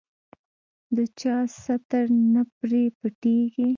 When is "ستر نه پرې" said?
1.61-2.83